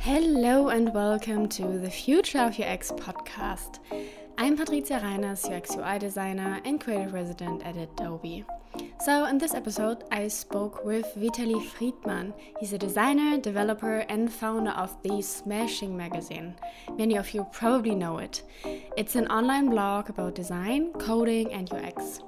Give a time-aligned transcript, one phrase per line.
[0.00, 3.78] Hello and welcome to the Future of UX podcast.
[4.38, 8.44] I'm Patricia Reiners, UX UI designer and creative resident at Adobe.
[9.00, 12.34] So, in this episode, I spoke with Vitaly Friedman.
[12.60, 16.54] He's a designer, developer, and founder of the Smashing magazine.
[16.96, 18.42] Many of you probably know it.
[18.96, 22.20] It's an online blog about design, coding, and UX.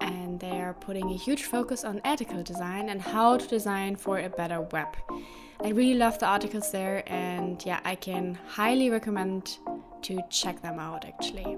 [0.00, 4.18] And they are putting a huge focus on ethical design and how to design for
[4.18, 4.96] a better web.
[5.64, 9.56] I really love the articles there, and yeah, I can highly recommend
[10.02, 11.56] to check them out actually.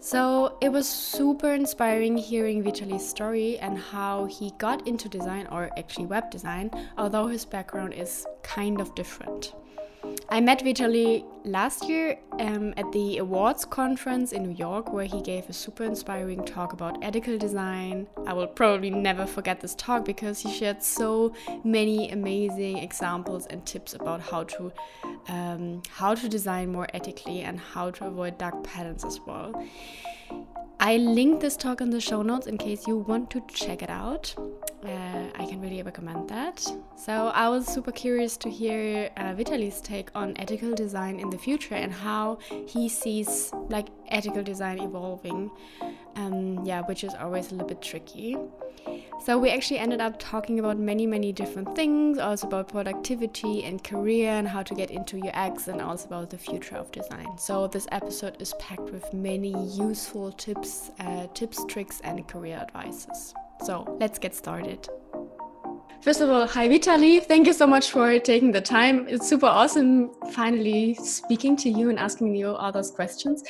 [0.00, 5.70] So it was super inspiring hearing Vitaly's story and how he got into design, or
[5.76, 9.54] actually web design, although his background is kind of different.
[10.28, 15.22] I met Vitaly last year um, at the Awwwards conference in New York, where he
[15.22, 18.06] gave a super inspiring talk about ethical design.
[18.26, 23.64] I will probably never forget this talk because he shared so many amazing examples and
[23.64, 24.72] tips about how to
[25.28, 29.52] um, how to design more ethically and how to avoid dark patterns as well.
[30.80, 33.88] I linked this talk in the show notes in case you want to check it
[33.88, 34.34] out.
[34.84, 36.62] Uh, I can really recommend that.
[36.96, 41.38] So I was super curious to hear uh, Vitaly's take on ethical design in the
[41.38, 45.50] future and how he sees like ethical design evolving.
[46.16, 48.36] Um, yeah, which is always a little bit tricky.
[49.24, 53.82] So we actually ended up talking about many, many different things, also about productivity and
[53.82, 57.38] career and how to get into UX and also about the future of design.
[57.38, 63.32] So this episode is packed with many useful tips, uh, tips, tricks, and career advices.
[63.64, 64.86] So let's get started.
[66.02, 67.24] First of all, hi Vitaly.
[67.24, 69.08] Thank you so much for taking the time.
[69.08, 73.42] It's super awesome finally speaking to you and asking you all those questions.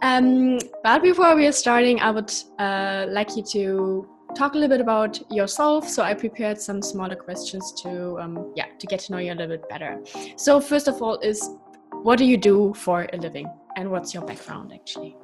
[0.00, 4.08] Um, but before we are starting, I would uh, like you to
[4.38, 5.88] talk a little bit about yourself.
[5.88, 9.38] So I prepared some smaller questions to um, yeah to get to know you a
[9.40, 9.98] little bit better.
[10.36, 11.50] So first of all, is
[12.06, 15.16] what do you do for a living, and what's your background actually?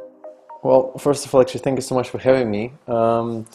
[0.62, 2.72] Well, first of all, actually, thank you so much for having me.
[2.88, 3.46] Um,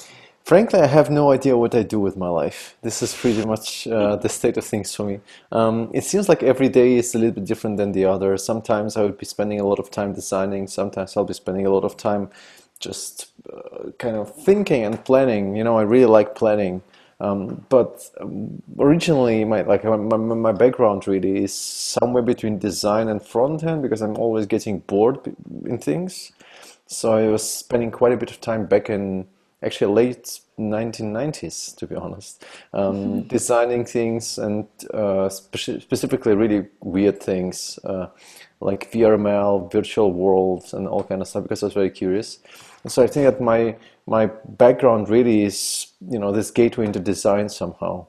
[0.45, 2.77] frankly, I have no idea what I do with my life.
[2.83, 5.19] This is pretty much uh, the state of things for me.
[5.51, 8.37] Um, it seems like every day is a little bit different than the other.
[8.37, 10.67] Sometimes I would be spending a lot of time designing.
[10.67, 12.29] Sometimes I'll be spending a lot of time
[12.79, 15.55] just uh, kind of thinking and planning.
[15.55, 16.81] You know, I really like planning.
[17.21, 23.21] Um, but um, originally, my like my, my background really is somewhere between design and
[23.21, 25.19] front end because I'm always getting bored
[25.65, 26.31] in things.
[26.87, 29.27] So I was spending quite a bit of time back in
[29.61, 33.19] actually late 1990s, to be honest, um, mm-hmm.
[33.27, 38.07] designing things and uh, spe- specifically really weird things uh,
[38.61, 42.39] like VRML, virtual worlds, and all kind of stuff because I was very curious.
[42.87, 43.75] So I think that my
[44.07, 48.07] my background really is you know this gateway into design somehow.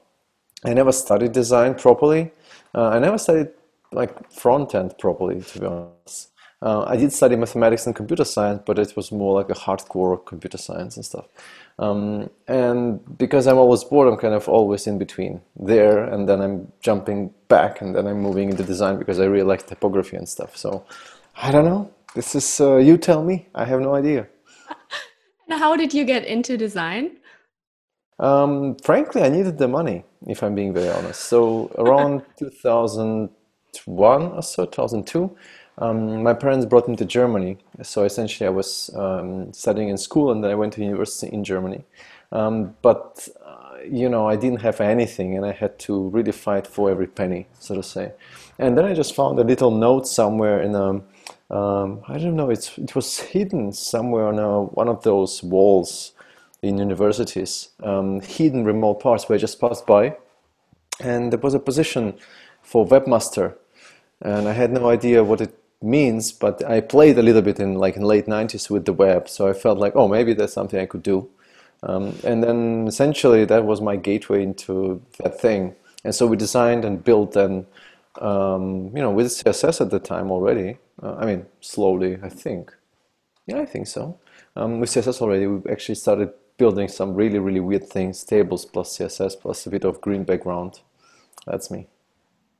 [0.63, 2.31] I never studied design properly.
[2.73, 3.49] Uh, I never studied
[3.91, 6.29] like front end properly, to be honest.
[6.61, 10.23] Uh, I did study mathematics and computer science, but it was more like a hardcore
[10.23, 11.25] computer science and stuff.
[11.79, 16.39] Um, and because I'm always bored, I'm kind of always in between there, and then
[16.39, 20.29] I'm jumping back, and then I'm moving into design because I really like typography and
[20.29, 20.55] stuff.
[20.55, 20.85] So
[21.35, 21.89] I don't know.
[22.13, 23.47] This is uh, you tell me.
[23.55, 24.27] I have no idea.
[25.49, 27.17] How did you get into design?
[28.19, 31.21] Um, frankly, I needed the money, if I'm being very honest.
[31.21, 35.35] So around 2001 or so, 2002,
[35.79, 37.57] um, my parents brought me to Germany.
[37.81, 41.43] So essentially, I was um, studying in school, and then I went to university in
[41.43, 41.83] Germany.
[42.31, 46.67] Um, but uh, you know, I didn't have anything, and I had to really fight
[46.67, 48.13] for every penny, so to say.
[48.59, 51.01] And then I just found a little note somewhere in a
[51.51, 56.13] um, I don't know, it's, it was hidden somewhere on a, one of those walls
[56.61, 60.15] in universities, um, hidden remote parts where I just passed by.
[61.01, 62.13] And there was a position
[62.61, 63.55] for webmaster.
[64.21, 67.75] And I had no idea what it means, but I played a little bit in
[67.75, 69.27] like in late 90s with the web.
[69.27, 71.27] So I felt like, oh, maybe that's something I could do.
[71.83, 75.75] Um, and then essentially that was my gateway into that thing.
[76.03, 77.65] And so we designed and built and
[78.19, 80.77] um, you know, with CSS at the time already.
[81.01, 82.73] Uh, I mean, slowly, I think.
[83.47, 84.19] Yeah, I think so.
[84.55, 88.97] Um, with CSS already, we actually started building some really, really weird things, tables plus
[88.97, 90.81] CSS plus a bit of green background.
[91.47, 91.87] That's me.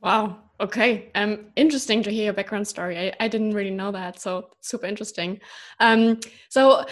[0.02, 0.40] Wow.
[0.60, 1.10] Okay.
[1.16, 2.98] Um, interesting to hear your background story.
[2.98, 5.40] I, I didn't really know that, so super interesting.
[5.80, 6.20] Um,
[6.50, 6.86] so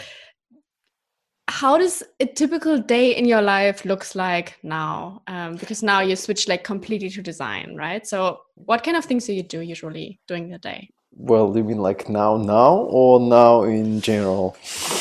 [1.49, 6.15] how does a typical day in your life looks like now um, because now you
[6.15, 10.19] switch like completely to design right so what kind of things do you do usually
[10.27, 14.55] during the day well you mean like now now or now in general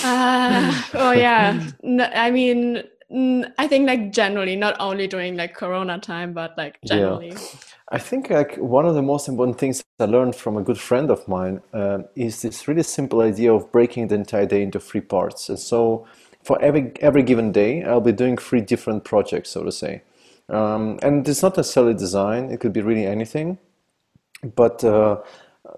[0.05, 5.99] uh, oh yeah no, i mean I think like generally, not only during like Corona
[5.99, 7.29] time, but like generally.
[7.29, 7.39] Yeah.
[7.91, 11.11] I think like one of the most important things I learned from a good friend
[11.11, 15.01] of mine uh, is this really simple idea of breaking the entire day into three
[15.01, 15.49] parts.
[15.49, 16.07] And so
[16.49, 20.01] for every every given day, I'll be doing three different projects, so to say.
[20.49, 23.59] Um, and it's not necessarily design; it could be really anything.
[24.57, 25.21] But uh,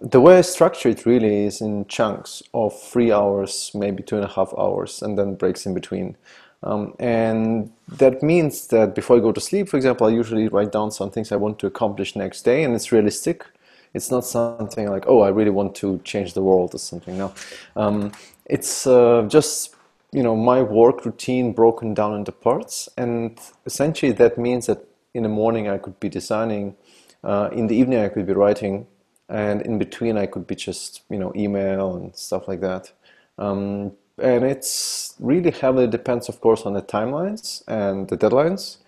[0.01, 4.25] the way I structure it really is in chunks of three hours, maybe two and
[4.25, 6.17] a half hours, and then breaks in between.
[6.63, 7.73] Um, and
[8.03, 11.11] that means that before I go to sleep, for example, I usually write down some
[11.11, 13.45] things I want to accomplish next day, and it's realistic.
[13.93, 17.19] It's not something like, oh, I really want to change the world or something.
[17.19, 17.33] No,
[17.75, 18.13] um,
[18.45, 19.75] it's uh, just
[20.13, 24.85] you know my work routine broken down into parts, and essentially that means that
[25.15, 26.77] in the morning I could be designing,
[27.25, 28.87] uh, in the evening I could be writing,
[29.29, 32.93] and in between I could be just you know email and stuff like that.
[33.39, 38.79] Um, and it's really heavily depends, of course, on the timelines and the deadlines,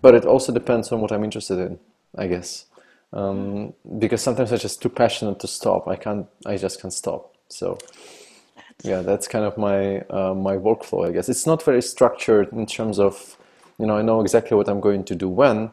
[0.00, 1.78] but it also depends on what I'm interested in,
[2.16, 2.64] I guess.
[3.12, 5.88] Um, because sometimes I'm just too passionate to stop.
[5.88, 6.26] I can't.
[6.44, 7.34] I just can't stop.
[7.48, 7.78] So,
[8.82, 11.08] yeah, that's kind of my uh, my workflow.
[11.08, 13.36] I guess it's not very structured in terms of,
[13.78, 15.70] you know, I know exactly what I'm going to do when,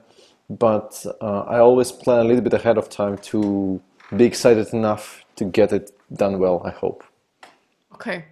[0.49, 3.81] but uh, I always plan a little bit ahead of time to
[4.15, 6.61] be excited enough to get it done well.
[6.65, 7.03] I hope.
[7.93, 8.25] Okay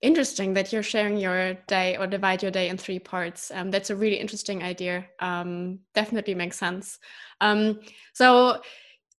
[0.00, 3.50] interesting that you're sharing your day or divide your day in three parts.
[3.52, 5.06] Um, that's a really interesting idea.
[5.18, 6.98] Um, definitely makes sense.
[7.40, 7.80] Um,
[8.12, 8.60] so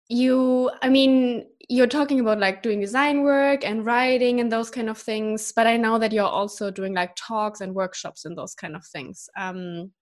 [0.08, 4.88] you, I mean, you're talking about like doing design work and writing and those kind
[4.88, 8.54] of things, but I know that you're also doing like talks and workshops and those
[8.54, 9.28] kind of things.
[9.36, 9.92] Um,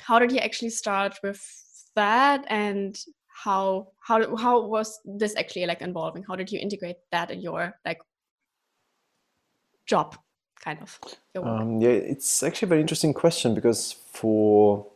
[0.00, 1.40] how did you actually start with
[1.94, 2.98] that and
[3.36, 7.74] how how how was this actually like involving how did you integrate that in your
[7.84, 7.98] like
[9.86, 10.16] job
[10.64, 10.98] kind of
[11.42, 14.86] um, yeah it's actually a very interesting question because for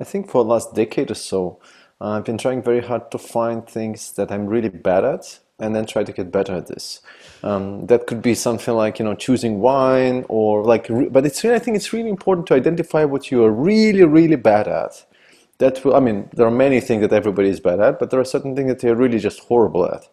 [0.00, 1.60] i think for the last decade or so
[2.00, 5.74] uh, i've been trying very hard to find things that i'm really bad at and
[5.74, 7.00] then try to get better at this.
[7.42, 11.58] Um, that could be something like you know choosing wine or like but it's i
[11.58, 15.04] think it's really important to identify what you are really really bad at.
[15.58, 18.20] That will, i mean there are many things that everybody is bad at but there
[18.20, 20.08] are certain things that they're really just horrible at.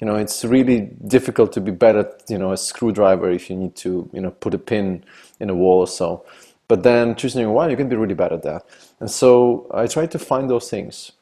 [0.00, 3.56] You know it's really difficult to be better at you know a screwdriver if you
[3.56, 5.04] need to you know put a pin
[5.40, 6.24] in a wall or so.
[6.68, 8.64] But then choosing wine you can be really bad at that.
[8.98, 11.12] And so i try to find those things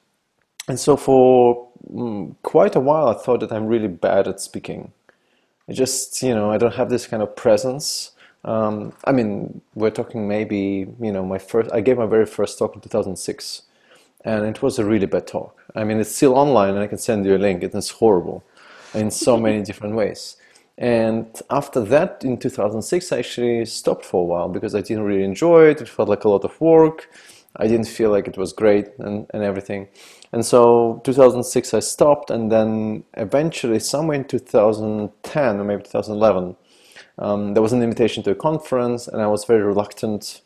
[0.69, 4.93] and so for mm, quite a while i thought that i'm really bad at speaking
[5.69, 8.13] i just you know i don't have this kind of presence
[8.45, 12.59] um, i mean we're talking maybe you know my first i gave my very first
[12.59, 13.63] talk in 2006
[14.25, 16.99] and it was a really bad talk i mean it's still online and i can
[16.99, 18.45] send you a link it's horrible
[18.95, 20.37] in so many different ways.
[20.77, 25.23] And after that, in 2006, I actually stopped for a while because I didn't really
[25.23, 25.81] enjoy it.
[25.81, 27.09] It felt like a lot of work.
[27.57, 29.89] I didn't feel like it was great and, and everything.
[30.33, 32.31] And so 2006, I stopped.
[32.31, 36.57] And then eventually, somewhere in 2010 or maybe 2011,
[37.19, 40.41] um, there was an invitation to a conference, and I was very reluctant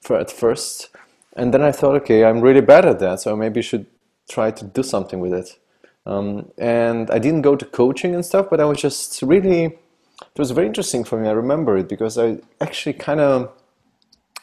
[0.00, 0.88] for at first.
[1.36, 3.86] And then I thought, okay, I'm really bad at that, so maybe I should
[4.30, 5.58] try to do something with it.
[6.06, 10.38] Um, and I didn't go to coaching and stuff, but I was just really, it
[10.38, 11.28] was very interesting for me.
[11.28, 13.52] I remember it because I actually kind of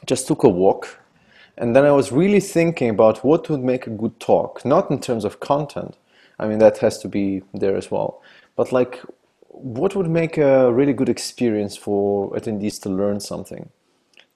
[0.06, 1.01] just took a walk
[1.58, 5.00] and then I was really thinking about what would make a good talk, not in
[5.00, 5.98] terms of content.
[6.40, 8.22] I mean, that has to be there as well.
[8.56, 9.02] But like,
[9.50, 13.70] what would make a really good experience for attendees to learn something?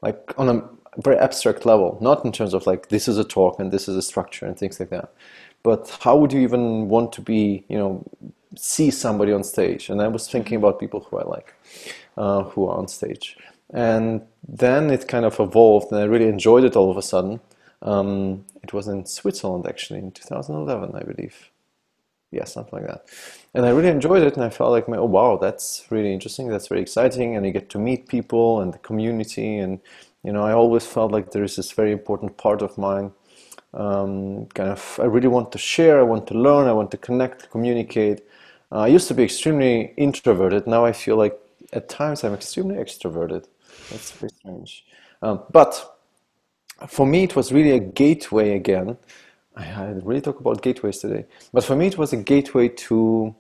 [0.01, 3.59] Like on a very abstract level, not in terms of like, this is a talk
[3.59, 5.11] and this is a structure and things like that
[5.65, 7.91] but how would you even want to be you know
[8.55, 11.53] see somebody on stage and i was thinking about people who i like
[12.17, 13.35] uh, who are on stage
[13.73, 17.39] and then it kind of evolved and i really enjoyed it all of a sudden
[17.81, 21.49] um, it was in switzerland actually in 2011 i believe
[22.31, 23.05] yeah something like that
[23.53, 26.67] and i really enjoyed it and i felt like oh wow that's really interesting that's
[26.67, 29.79] very exciting and you get to meet people and the community and
[30.23, 33.11] you know i always felt like there is this very important part of mine
[33.75, 36.97] um, kind of I really want to share, I want to learn, I want to
[36.97, 38.23] connect, communicate.
[38.71, 40.65] Uh, I used to be extremely introverted.
[40.65, 41.37] Now I feel like
[41.73, 43.45] at times I'm extremely extroverted.
[43.89, 44.85] That's very strange.
[45.21, 45.97] Um, but
[46.87, 48.97] for me, it was really a gateway again.
[49.55, 51.25] I, really talk about gateways today.
[51.53, 53.35] But for me, it was a gateway to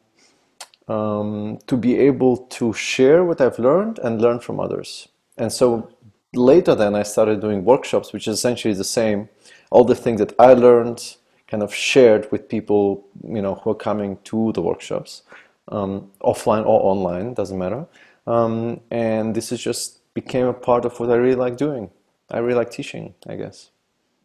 [0.87, 5.09] um, to be able to share what I've learned and learn from others.
[5.37, 5.89] And so
[6.33, 9.29] later, then I started doing workshops, which is essentially the same
[9.71, 13.75] all the things that I learned kind of shared with people, you know, who are
[13.75, 15.23] coming to the workshops,
[15.69, 17.85] um, offline or online, doesn't matter.
[18.25, 21.91] Um, and this is just became a part of what I really like doing.
[22.31, 23.69] I really like teaching, I guess.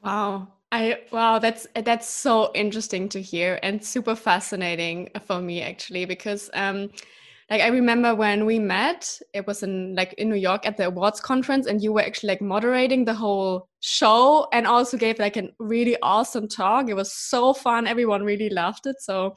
[0.02, 0.49] Wow.
[0.73, 6.49] I wow, that's that's so interesting to hear and super fascinating for me actually because
[6.54, 6.90] um
[7.50, 10.87] like I remember when we met, it was in like in New York at the
[10.87, 15.37] Awwwards conference and you were actually like moderating the whole show and also gave like
[15.37, 16.88] a really awesome talk.
[16.88, 17.88] It was so fun.
[17.88, 19.00] Everyone really loved it.
[19.00, 19.35] So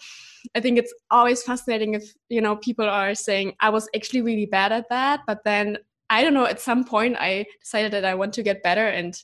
[0.54, 4.46] I think it's always fascinating if, you know, people are saying I was actually really
[4.46, 5.80] bad at that, but then
[6.10, 9.22] I don't know, at some point I decided that I want to get better and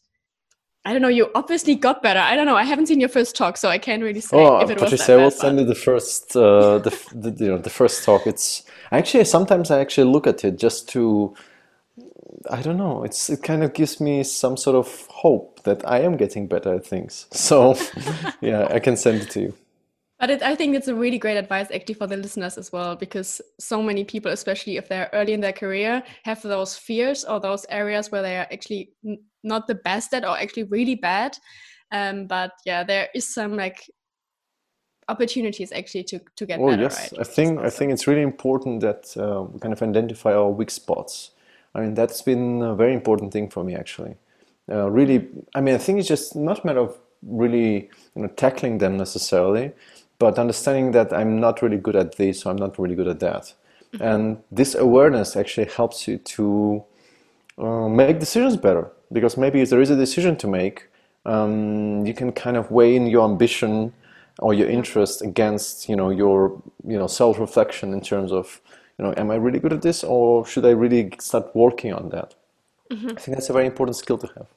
[0.85, 1.09] I don't know.
[1.09, 2.19] You obviously got better.
[2.19, 2.55] I don't know.
[2.55, 4.95] I haven't seen your first talk, so I can't really say oh, if it Patricia,
[4.95, 8.25] was that will send you the first, uh, the, the, you know, the first talk.
[8.25, 11.35] It's actually sometimes I actually look at it just to,
[12.49, 13.03] I don't know.
[13.03, 16.75] It's it kind of gives me some sort of hope that I am getting better
[16.75, 17.27] at things.
[17.31, 17.75] So,
[18.41, 19.53] yeah, I can send it to you.
[20.19, 22.95] But it, I think it's a really great advice actually for the listeners as well,
[22.95, 27.39] because so many people, especially if they're early in their career, have those fears or
[27.39, 28.91] those areas where they are actually
[29.43, 31.37] not the best at or actually really bad.
[31.91, 33.89] Um, but yeah, there is some like
[35.07, 36.83] opportunities actually to, to get oh, better.
[36.83, 37.21] yes, right?
[37.21, 40.69] I think I think it's really important that uh, we kind of identify our weak
[40.69, 41.31] spots.
[41.73, 44.15] I mean, that's been a very important thing for me actually.
[44.71, 48.27] Uh, really, I mean, I think it's just not a matter of really you know
[48.27, 49.71] tackling them necessarily,
[50.19, 53.19] but understanding that I'm not really good at this, so I'm not really good at
[53.21, 53.53] that.
[53.93, 54.03] Mm-hmm.
[54.03, 56.83] And this awareness actually helps you to
[57.57, 60.87] uh, make decisions better because maybe if there is a decision to make,
[61.25, 63.93] um, you can kind of weigh in your ambition
[64.39, 68.61] or your interest against you know your you know self-reflection in terms of
[68.97, 72.09] you know am I really good at this or should I really start working on
[72.09, 72.35] that?
[72.91, 73.09] Mm-hmm.
[73.09, 74.47] I think that's a very important skill to have.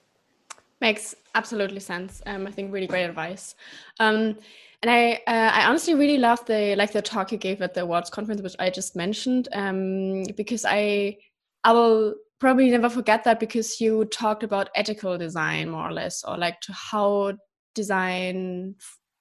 [0.81, 2.23] Makes absolutely sense.
[2.26, 3.54] Um, I think really great advice.
[4.00, 4.37] Um,
[4.83, 7.83] and I, uh, I honestly really love the like the talk you gave at the
[7.83, 11.19] Awwwards conference, which I just mentioned, um, because I,
[11.62, 16.25] I will probably never forget that because you talked about ethical design more or less,
[16.25, 17.35] or like to how
[17.77, 18.75] design,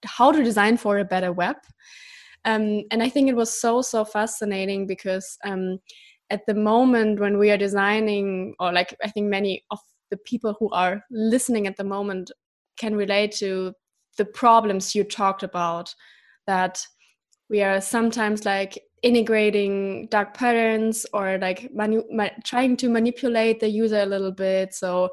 [0.04, 1.58] how to design for a better web.
[2.44, 5.78] Um, and I think it was so so fascinating because um,
[6.32, 9.78] at the moment when we are designing, or like I think many of
[10.10, 12.32] the people who are listening at the moment
[12.78, 13.74] can relate to
[14.18, 15.94] the problems you talked about
[16.48, 16.86] that
[17.50, 21.70] we are sometimes like integrating dark patterns or like
[22.46, 24.74] trying to manipulate the user a little bit.
[24.74, 25.10] So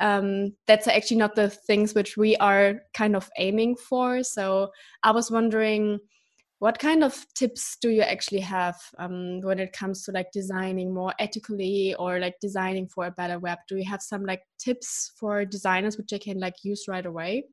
[0.00, 4.22] um, that's actually not the things which we are kind of aiming for.
[4.22, 4.70] So
[5.02, 6.00] i was wondering
[6.58, 10.92] what kind of tips do you actually have um, when it comes to like designing
[10.92, 13.58] more ethically or like designing for a better web?
[13.68, 17.44] Do you have some like tips for designers which they can like use right away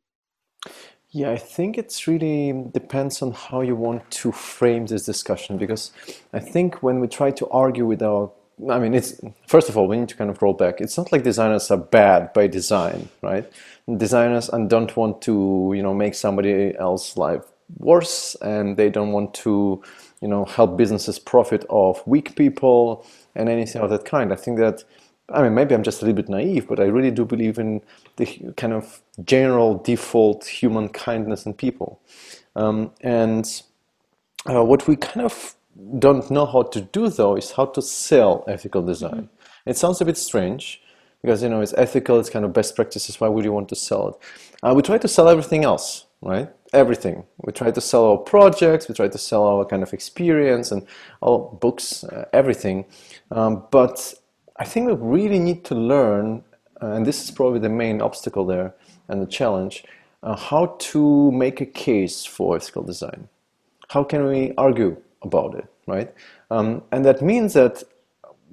[1.11, 5.91] yeah, I think it's really depends on how you want to frame this discussion because
[6.33, 8.31] I think when we try to argue with our
[8.69, 10.79] I mean, it's first of all, we need to kind of roll back.
[10.79, 13.51] It's not like designers are bad by design, right?
[13.97, 17.43] Designers and don't want to, you know, make somebody else's life
[17.77, 19.81] worse, and they don't want to,
[20.21, 23.05] you know, help businesses profit off weak people
[23.35, 24.31] and anything of that kind.
[24.31, 24.83] I think that
[25.29, 27.81] I mean, maybe I'm just a little bit naive, but I really do believe in
[28.17, 31.99] the kind of general default human kindness in people.
[32.55, 33.45] Um, and
[34.49, 35.55] uh, what we kind of
[35.99, 39.23] don't know how to do, though, is how to sell ethical design.
[39.23, 39.69] Mm-hmm.
[39.69, 40.81] It sounds a bit strange
[41.21, 43.19] because, you know, it's ethical, it's kind of best practices.
[43.19, 44.15] Why would you want to sell it?
[44.61, 46.49] Uh, we try to sell everything else, right?
[46.73, 47.23] Everything.
[47.45, 50.85] We try to sell our projects, we try to sell our kind of experience and
[51.21, 52.85] all books, uh, everything.
[53.31, 54.13] Um, but
[54.57, 56.43] I think we really need to learn,
[56.91, 58.73] and this is probably the main obstacle there
[59.07, 59.83] and the challenge,
[60.21, 63.27] uh, how to make a case for ethical design.
[63.89, 66.13] How can we argue about it, right?
[66.49, 67.83] Um, and that means that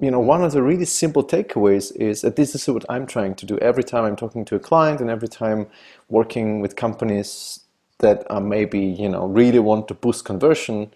[0.01, 3.35] you know one of the really simple takeaways is that this is what I'm trying
[3.37, 5.67] to do every time I'm talking to a client and every time
[6.09, 7.61] working with companies
[7.99, 10.93] that uh, maybe you know really want to boost conversion,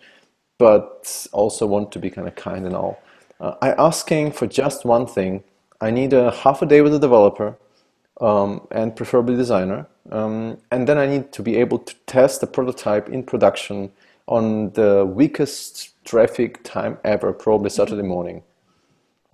[0.59, 2.99] but also want to be kind of kind and all
[3.41, 5.45] uh, I'm asking for just one thing.
[5.85, 7.59] I need a half a day with a developer
[8.19, 9.87] um, and preferably designer.
[10.11, 13.93] Um, and then I need to be able to test the prototype in production
[14.26, 18.43] on the weakest traffic time ever, probably Saturday morning,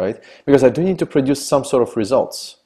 [0.01, 0.21] right?
[0.45, 2.57] Because I do need to produce some sort of results.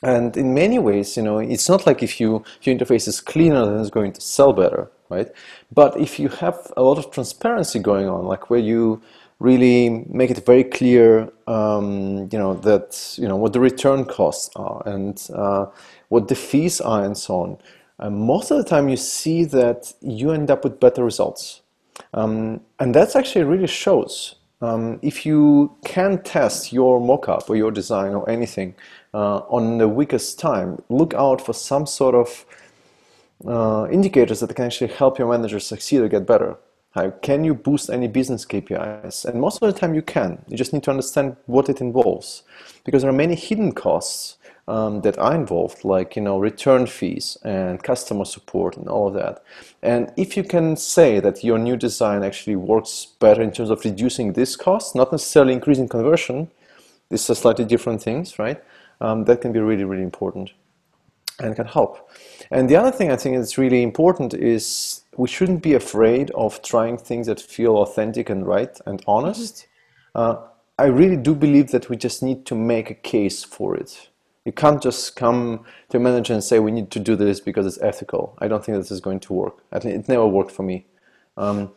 [0.00, 3.20] And in many ways, you know, it's not like if, you, if your interface is
[3.20, 5.28] cleaner, then it's going to sell better, right?
[5.72, 9.02] But if you have a lot of transparency going on, like where you
[9.40, 14.50] really make it very clear, um, you know, that you know what the return costs
[14.56, 15.66] are and uh,
[16.08, 17.58] what the fees are and so on.
[17.98, 21.62] And most of the time, you see that you end up with better results,
[22.14, 27.70] um, and that's actually really shows Um, if you can test your mockup or your
[27.70, 28.74] design or anything
[29.14, 32.44] uh, on the weakest time, look out for some sort of
[33.46, 36.56] uh, indicators that can actually help your manager succeed or get better.
[37.22, 39.24] Can you boost any business KPIs?
[39.24, 40.44] And most of the time you can.
[40.48, 42.42] You just need to understand what it involves.
[42.84, 47.38] Because there are many hidden costs um, that are involved, like you know return fees
[47.42, 49.42] and customer support and all of that.
[49.82, 53.82] And if you can say that your new design actually works better in terms of
[53.84, 56.50] reducing this cost, not necessarily increasing conversion,
[57.08, 58.62] these are slightly different things, right?
[59.00, 60.52] Um, that can be really, really important
[61.40, 62.10] and can help.
[62.50, 66.62] And the other thing I think is really important is we shouldn't be afraid of
[66.62, 69.66] trying things that feel authentic and right and honest.
[70.14, 70.20] Mm-hmm.
[70.20, 70.46] Uh,
[70.78, 74.10] I really do believe that we just need to make a case for it.
[74.44, 77.66] You can't just come to a manager and say we need to do this because
[77.66, 78.38] it's ethical.
[78.38, 79.56] I don't think this is going to work.
[79.72, 80.86] I think it never worked for me.
[81.36, 81.72] Um,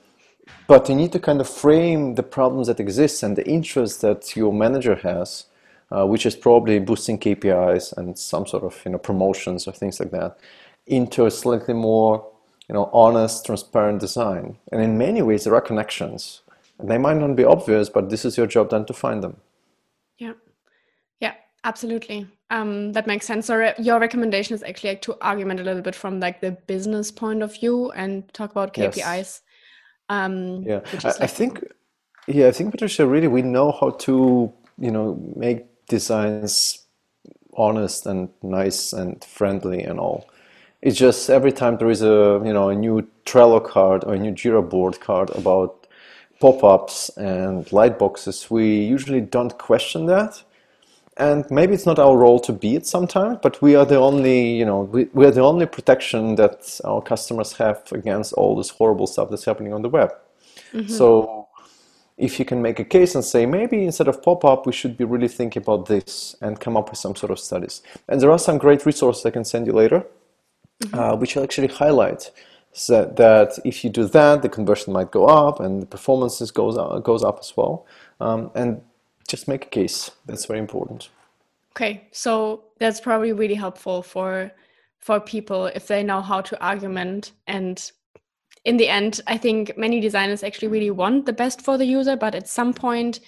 [0.67, 4.36] but you need to kind of frame the problems that exist and the interest that
[4.36, 5.45] your manager has,
[5.89, 10.00] uh, which is probably boosting KPIs and some sort of you know promotions or things
[10.00, 10.38] like that,
[10.86, 12.30] into a slightly more
[12.68, 14.58] you know honest, transparent design.
[14.72, 16.41] And in many ways, there are connections.
[16.80, 19.38] And they might not be obvious, but this is your job then to find them.
[20.18, 20.34] Yeah,
[21.20, 22.27] yeah, absolutely.
[22.50, 23.46] Um, that makes sense.
[23.46, 26.51] So re- your recommendation is actually like to argument a little bit from like the
[26.51, 28.96] business point of view and talk about KPIs.
[28.98, 29.41] Yes.
[30.10, 31.63] Um, yeah, I, like I, think.
[32.27, 33.08] Yeah, I think Patricia.
[33.08, 36.86] Really, we know how to you know make designs
[37.56, 40.27] honest and nice and friendly and all.
[40.81, 44.19] It's just every time there is a you know a new Trello card or a
[44.19, 45.81] new Jira board card about
[46.39, 50.43] pop-ups and light boxes, we usually don't question that.
[51.17, 54.57] And maybe it's not our role to be it sometimes but we are the only
[54.57, 58.69] you know we, we are the only protection that our customers have against all this
[58.69, 60.11] horrible stuff that's happening on the web.
[60.73, 60.88] Mm-hmm.
[60.88, 61.47] so
[62.17, 65.03] if you can make a case and say maybe instead of pop-up we should be
[65.03, 67.81] really thinking about this and come up with some sort of studies.
[68.07, 70.05] And there are some great resources i can send you later
[70.81, 71.00] mm-hmm.
[71.00, 72.31] uh, which actually highlight
[72.88, 76.77] that, that if you do that the conversion might go up and the performances goes
[76.77, 77.86] up, goes up as well
[78.19, 78.82] um, and
[79.27, 80.12] just make a case.
[80.25, 81.10] That's very important.
[81.71, 84.51] Okay, so that's probably really helpful for
[84.99, 87.91] for people if they know how to argument and
[88.65, 92.15] in the end i think many designers actually really want the best for the user
[92.15, 93.19] but at some point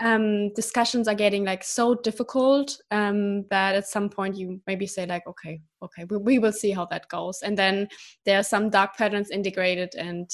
[0.00, 5.06] um, discussions are getting like so difficult um, that at some point you maybe say
[5.06, 7.86] like okay okay we, we will see how that goes and then
[8.24, 10.30] there are some dark patterns integrated and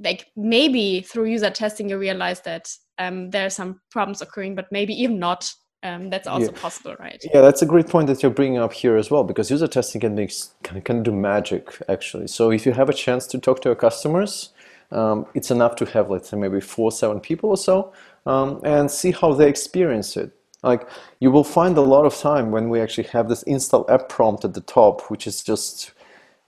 [0.00, 4.70] like maybe through user testing you realize that um, there are some problems occurring, but
[4.70, 5.50] maybe even not.
[5.82, 6.60] Um, that's also yeah.
[6.60, 7.22] possible, right?
[7.32, 10.00] Yeah, that's a great point that you're bringing up here as well, because user testing
[10.00, 12.26] can make can, can do magic actually.
[12.26, 14.50] So if you have a chance to talk to your customers,
[14.90, 17.92] um, it's enough to have let's say maybe four, seven people or so,
[18.26, 20.30] um, and see how they experience it.
[20.62, 20.88] Like
[21.20, 24.44] you will find a lot of time when we actually have this install app prompt
[24.44, 25.92] at the top, which is just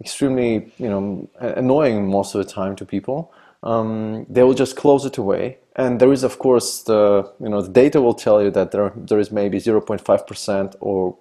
[0.00, 5.04] extremely you know annoying most of the time to people um, they will just close
[5.04, 5.58] it away.
[5.76, 8.92] And there is, of course, the you know the data will tell you that there
[8.96, 11.16] there is maybe 0.5 percent, or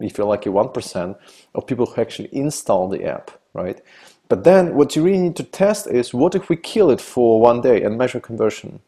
[0.00, 1.16] if you're lucky, one percent
[1.54, 3.80] of people who actually install the app, right?
[4.28, 7.40] But then what you really need to test is what if we kill it for
[7.40, 8.80] one day and measure conversion?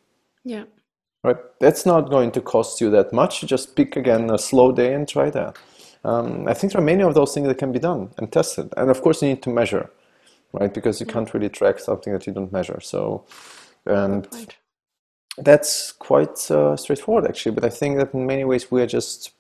[0.44, 0.64] Yeah.
[1.29, 1.61] Right.
[1.61, 3.41] That's not going to cost you that much.
[3.43, 5.57] Just pick again a slow day and try that.
[6.05, 8.73] Um, I think there are many of those things that can be done and tested.
[8.77, 9.91] And of course, you need to measure
[10.53, 10.73] right?
[10.73, 11.12] Because you yeah.
[11.12, 12.81] can't really track something that you don't measure.
[12.81, 13.25] So,
[13.87, 14.27] and
[15.37, 17.55] that's quite uh, straightforward actually.
[17.55, 19.33] But I think that in many ways we are just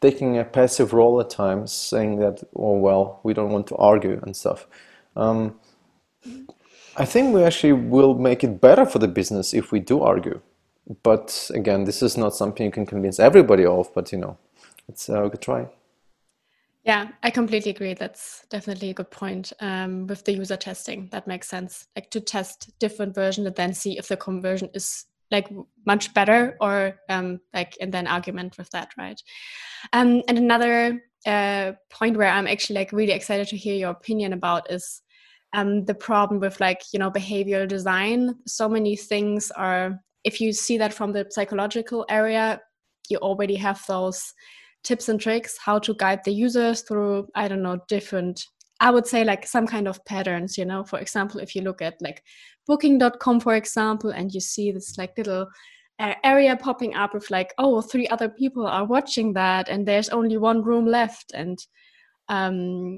[0.00, 4.20] taking a passive role at times, saying that, oh well, we don't want to argue
[4.22, 4.66] and stuff.
[5.16, 5.58] Um,
[6.96, 10.40] I think we actually will make it better for the business if we do argue.
[11.02, 13.92] But again, this is not something you can convince everybody of.
[13.94, 14.38] But you know,
[14.88, 15.68] it's uh, a good try.
[16.84, 17.94] Yeah, I completely agree.
[17.94, 21.08] That's definitely a good point um, with the user testing.
[21.12, 21.86] That makes sense.
[21.94, 25.48] Like to test different versions and then see if the conversion is like
[25.86, 29.20] much better or um, like and then argument with that, right?
[29.92, 34.32] Um, and another uh, point where I'm actually like really excited to hear your opinion
[34.32, 35.02] about is
[35.52, 38.36] um, the problem with like you know behavioral design.
[38.46, 40.00] So many things are.
[40.24, 42.60] If you see that from the psychological area,
[43.08, 44.32] you already have those
[44.82, 48.42] tips and tricks how to guide the users through i don't know different
[48.80, 50.84] i would say like some kind of patterns you know?
[50.84, 52.22] For example if you look at like
[52.66, 55.46] booking.com for example and you see this like little
[55.98, 60.08] uh, area popping up with like oh three other people are watching that and there's
[60.08, 61.58] only one room left and
[62.28, 62.96] um,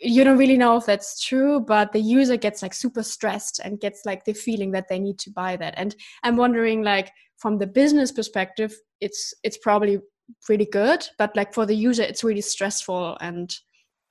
[0.00, 3.80] you don't really know if that's true but the user gets like super stressed and
[3.80, 5.74] gets like the feeling that they need to buy that.
[5.76, 10.00] And i'm wondering like from the business perspective it's it's probably
[10.48, 13.54] really good but like for the user it's really stressful and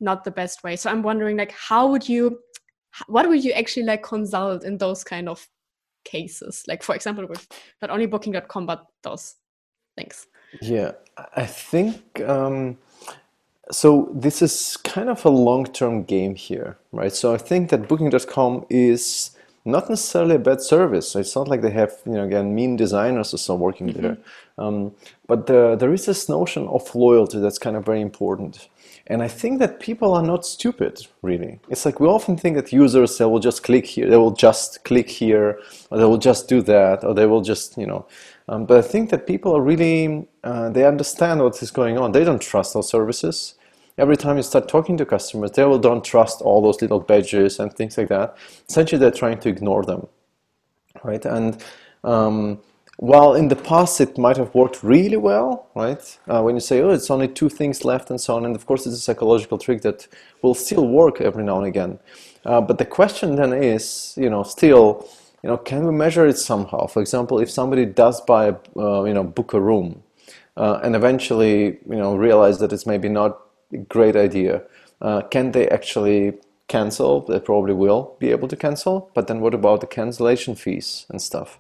[0.01, 0.75] not the best way.
[0.75, 2.39] So i'm wondering like how would you
[3.07, 5.47] what would you actually like consult in those kind of
[6.05, 6.63] cases?
[6.67, 7.47] Like for example with
[7.81, 9.35] not only booking.com but those
[9.97, 10.27] things.
[10.61, 10.93] Yeah
[11.35, 12.77] i think um
[13.71, 17.13] so this is kind of a long-term game here, right?
[17.13, 19.31] So I think that Booking.com is
[19.65, 21.15] not necessarily a bad service.
[21.15, 24.01] It's not like they have, you know, again, mean designers or so working mm-hmm.
[24.01, 24.17] there.
[24.57, 24.93] Um,
[25.27, 28.69] but the, there is this notion of loyalty that's kind of very important.
[29.07, 31.59] And I think that people are not stupid, really.
[31.69, 34.83] It's like we often think that users, they will just click here, they will just
[34.83, 38.05] click here, or they will just do that, or they will just, you know.
[38.47, 42.11] Um, but I think that people are really, uh, they understand what is going on.
[42.11, 43.55] They don't trust our services
[43.99, 47.59] every time you start talking to customers, they will don't trust all those little badges
[47.59, 48.37] and things like that.
[48.67, 50.07] Essentially, they're trying to ignore them,
[51.03, 51.23] right?
[51.25, 51.61] And
[52.03, 52.59] um,
[52.97, 56.19] while in the past it might have worked really well, right?
[56.27, 58.65] Uh, when you say, oh, it's only two things left and so on, and of
[58.65, 60.07] course it's a psychological trick that
[60.41, 61.99] will still work every now and again.
[62.45, 65.07] Uh, but the question then is, you know, still,
[65.43, 66.87] you know, can we measure it somehow?
[66.87, 70.03] For example, if somebody does buy, uh, you know, book a room,
[70.57, 73.39] uh, and eventually, you know, realize that it's maybe not
[73.77, 74.63] great idea.
[75.01, 76.33] Uh, can they actually
[76.67, 77.21] cancel?
[77.21, 81.21] They probably will be able to cancel, but then what about the cancellation fees and
[81.21, 81.59] stuff?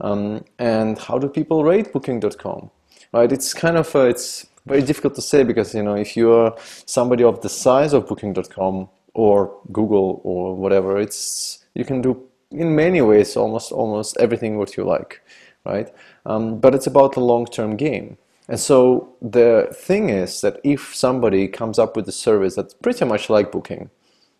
[0.00, 2.70] Um, and how do people rate Booking.com?
[3.12, 3.30] Right?
[3.32, 6.54] It's kind of uh, it's very difficult to say because you know if you're
[6.86, 12.74] somebody of the size of Booking.com or Google or whatever, it's you can do in
[12.74, 15.20] many ways almost almost everything what you like,
[15.64, 15.92] right?
[16.26, 18.16] Um, but it's about the long-term game.
[18.50, 23.04] And so the thing is that if somebody comes up with a service that's pretty
[23.04, 23.90] much like Booking,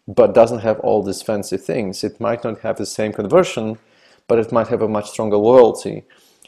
[0.08, 3.78] but doesn't have all these fancy things, it might not have the same conversion,
[4.26, 6.02] but it might have a much stronger loyalty.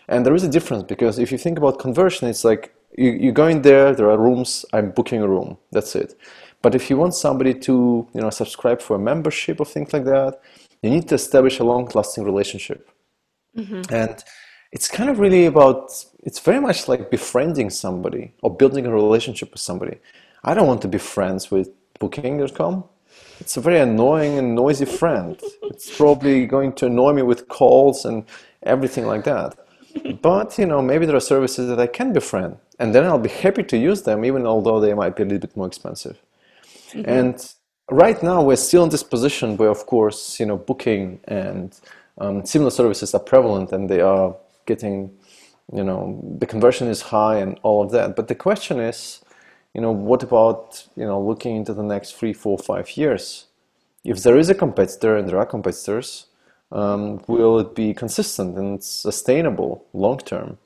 [0.09, 3.31] And there is a difference because if you think about conversion, it's like you, you
[3.31, 6.19] go in there, there are rooms, I'm booking a room, that's it.
[6.63, 10.05] But if you want somebody to you know, subscribe for a membership or things like
[10.07, 10.41] that,
[10.83, 12.91] you need to establish a long-lasting relationship.
[13.57, 13.95] Mm-hmm.
[13.95, 14.25] And
[14.73, 19.53] it's kind of really about it's very much like befriending somebody or building a relationship
[19.53, 19.99] with somebody.
[20.45, 22.85] I don't want to be friends with booking.com
[23.43, 25.37] it's a very annoying and noisy friend.
[25.65, 28.25] It's probably going to annoy me with calls and
[28.63, 29.59] everything like that.
[30.23, 33.37] But you know maybe there are services that i can befriend and then i'll be
[33.47, 36.17] happy to use them even although they might be a little bit more expensive.
[36.93, 37.11] Mm-hmm.
[37.19, 37.55] and
[37.91, 41.79] right now we're still in this position where of course you know booking and
[42.23, 44.35] um, similar services are prevalent and they are
[44.67, 45.13] getting,
[45.73, 48.17] you know, the conversion is high and all of that.
[48.17, 49.23] But the question is,
[49.75, 53.47] you know, what about, you know, looking into the next three, four, five years?
[54.05, 56.27] If there is a competitor and there are competitors,
[56.73, 60.59] um, will it be consistent and sustainable long term?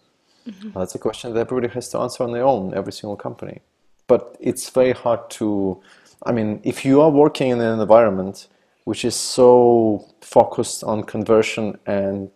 [0.48, 0.78] Mm-hmm.
[0.78, 3.60] That's a question that everybody has to answer on their own, every single company.
[4.06, 5.80] But it's very hard to,
[6.24, 8.48] I mean, if you are working in an environment
[8.84, 12.30] which is so focused on conversion and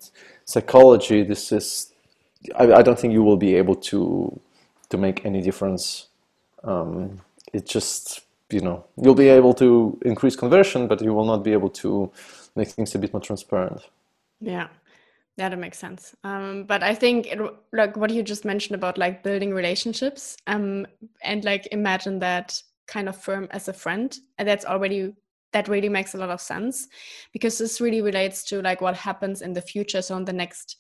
[0.50, 1.92] psychology, this is
[2.56, 4.40] I, I don't think you will be able to
[4.90, 6.08] to make any difference.
[6.64, 7.20] Um,
[7.52, 11.52] it just you know you'll be able to increase conversion, but you will not be
[11.52, 12.10] able to
[12.56, 13.82] make things a bit more transparent.
[14.40, 14.68] Yeah.
[15.36, 16.14] Yeah, that makes sense.
[16.22, 17.38] Um, but I think it,
[17.72, 20.86] like what you just mentioned about like building relationships, um,
[21.22, 25.14] and like imagine that kind of firm as a friend, and that's already
[25.52, 26.88] that really makes a lot of sense
[27.32, 30.76] because this really relates to like what happens in the future so in the next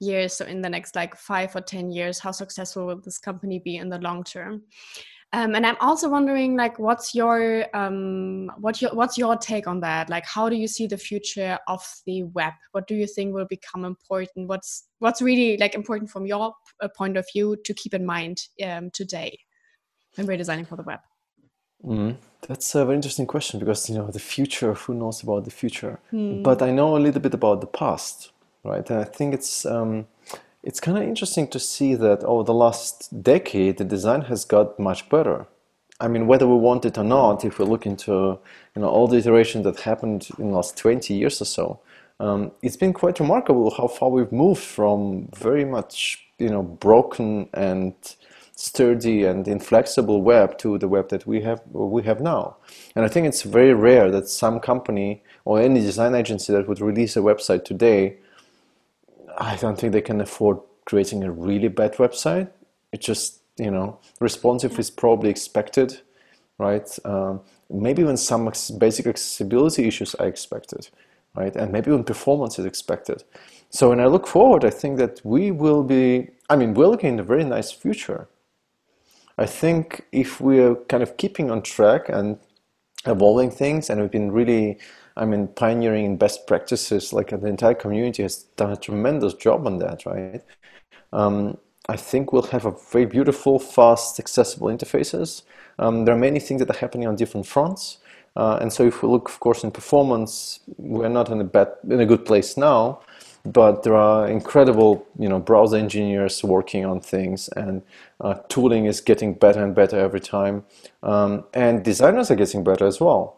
[0.00, 3.58] years so in the next like five or ten years how successful will this company
[3.58, 4.62] be in the long term?
[5.32, 9.78] Um, and i'm also wondering like what's your um, what your what's your take on
[9.80, 10.10] that?
[10.10, 12.54] Like how do you see the future of the web?
[12.72, 14.48] What do you think will become important?
[14.48, 18.38] What's what's really like important from your uh, point of view to keep in mind
[18.64, 19.38] um, today
[20.16, 20.98] when we're designing for the web?
[21.84, 24.74] Mm, that's a very interesting question because you know the future.
[24.74, 25.98] Who knows about the future?
[26.12, 26.42] Mm.
[26.42, 28.30] But I know a little bit about the past,
[28.64, 28.88] right?
[28.90, 30.06] And I think it's um,
[30.62, 34.78] it's kind of interesting to see that over the last decade, the design has got
[34.78, 35.46] much better.
[36.00, 38.38] I mean, whether we want it or not, if we look into
[38.74, 41.80] you know all the iterations that happened in the last 20 years or so,
[42.20, 47.48] um, it's been quite remarkable how far we've moved from very much you know broken
[47.54, 47.94] and
[48.60, 52.56] sturdy and inflexible web to the web that we have we have now.
[52.94, 56.80] And I think it's very rare that some company or any design agency that would
[56.80, 58.18] release a website today,
[59.38, 62.50] I don't think they can afford creating a really bad website.
[62.92, 66.02] It just you know responsive is probably expected,
[66.58, 66.88] right?
[67.06, 70.90] Um, maybe even some basic accessibility issues are expected,
[71.34, 71.56] right?
[71.56, 73.24] And maybe even performance is expected.
[73.70, 77.14] So when I look forward, I think that we will be, I mean, we're looking
[77.14, 78.28] at a very nice future.
[79.40, 82.38] I think if we're kind of keeping on track and
[83.06, 84.78] evolving things, and we've been really,
[85.16, 89.66] I mean, pioneering in best practices, like the entire community has done a tremendous job
[89.66, 90.42] on that, right?
[91.14, 91.56] Um,
[91.88, 95.42] I think we'll have a very beautiful, fast, accessible interfaces.
[95.78, 97.96] Um, there are many things that are happening on different fronts.
[98.36, 101.68] Uh, and so if we look, of course, in performance, we're not in a bad,
[101.88, 103.00] in a good place now,
[103.44, 107.82] but there are incredible, you know, browser engineers working on things, and
[108.20, 110.64] uh, tooling is getting better and better every time,
[111.02, 113.36] um, and designers are getting better as well.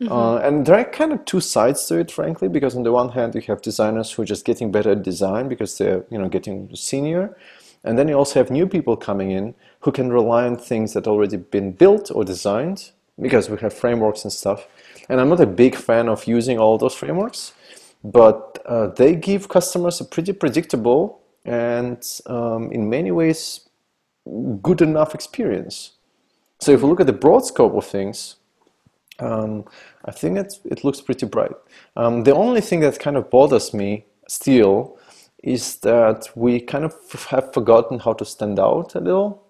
[0.00, 0.12] Mm-hmm.
[0.12, 3.10] Uh, and there are kind of two sides to it, frankly, because on the one
[3.10, 6.28] hand, you have designers who are just getting better at design because they're, you know,
[6.28, 7.36] getting senior,
[7.84, 11.06] and then you also have new people coming in who can rely on things that
[11.06, 12.90] already been built or designed
[13.20, 14.66] because we have frameworks and stuff.
[15.08, 17.52] And I'm not a big fan of using all those frameworks,
[18.04, 23.68] but uh, they give customers a pretty predictable and um, in many ways
[24.62, 25.92] good enough experience.
[26.60, 28.36] So if we look at the broad scope of things,
[29.18, 29.64] um,
[30.04, 31.52] I think it, it looks pretty bright.
[31.96, 34.98] Um, the only thing that kind of bothers me still
[35.42, 36.94] is that we kind of
[37.28, 39.42] have forgotten how to stand out a little.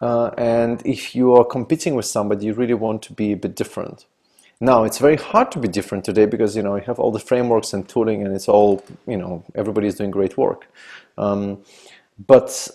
[0.00, 3.54] Uh, and if you are competing with somebody, you really want to be a bit
[3.54, 4.06] different.
[4.62, 7.18] Now, it's very hard to be different today because you know you have all the
[7.18, 10.68] frameworks and tooling, and it's all you know everybody is doing great work.
[11.18, 11.64] Um,
[12.28, 12.68] but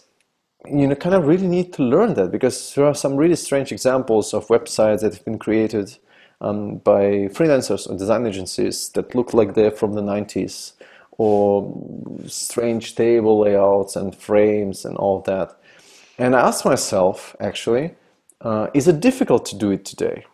[0.65, 3.71] you know, kind of really need to learn that because there are some really strange
[3.71, 5.97] examples of websites that have been created
[6.41, 10.73] um, by freelancers or design agencies that look like they're from the 90s
[11.11, 11.73] or
[12.25, 15.57] strange table layouts and frames and all that.
[16.17, 17.95] And I asked myself, actually,
[18.41, 20.25] uh, is it difficult to do it today?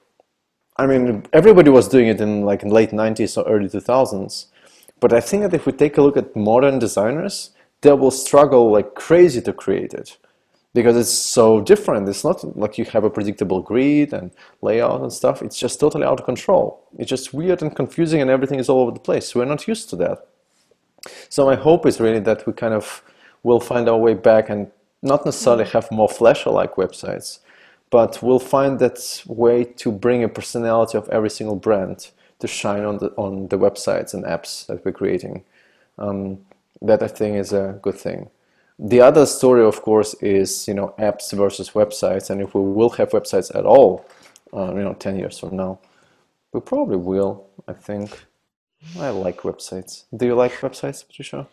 [0.83, 4.47] I mean, everybody was doing it in like in late 90s or early 2000s.
[4.99, 8.71] But I think that if we take a look at modern designers, they will struggle
[8.71, 10.17] like crazy to create it
[10.73, 12.09] because it's so different.
[12.09, 15.41] It's not like you have a predictable grid and layout and stuff.
[15.41, 16.85] It's just totally out of control.
[16.97, 19.35] It's just weird and confusing and everything is all over the place.
[19.35, 20.27] We're not used to that.
[21.29, 23.03] So my hope is really that we kind of
[23.43, 27.39] will find our way back and not necessarily have more Flash-like websites,
[27.93, 32.83] but we'll find that way to bring a personality of every single brand to shine
[32.83, 35.43] on the on the websites and apps that we're creating.
[35.99, 36.39] Um,
[36.81, 38.31] that I think is a good thing.
[38.79, 42.89] The other story, of course, is you know apps versus websites, and if we will
[42.97, 44.03] have websites at all,
[44.57, 45.77] uh, you know, ten years from now,
[46.51, 47.45] we probably will.
[47.67, 48.09] I think.
[48.99, 50.05] I like websites.
[50.17, 51.47] Do you like websites, Patricia?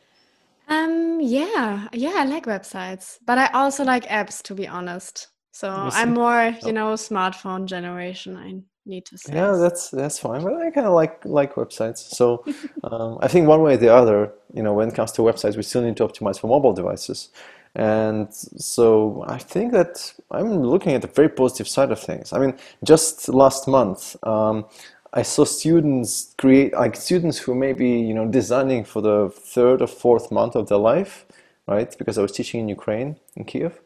[0.68, 5.28] Um, yeah, yeah, I like websites, but I also like apps, to be honest.
[5.52, 6.70] So I'm more, you oh.
[6.70, 8.36] know, smartphone generation.
[8.36, 9.34] I need to say.
[9.34, 10.42] Yeah, that's that's fine.
[10.42, 11.98] But I kind of like like websites.
[11.98, 12.44] So
[12.84, 15.56] um, I think one way or the other, you know, when it comes to websites,
[15.56, 17.30] we still need to optimize for mobile devices.
[17.74, 22.32] And so I think that I'm looking at the very positive side of things.
[22.32, 24.66] I mean, just last month, um,
[25.12, 29.82] I saw students create like students who may be you know designing for the third
[29.82, 31.26] or fourth month of their life,
[31.66, 31.96] right?
[31.98, 33.80] Because I was teaching in Ukraine in Kiev,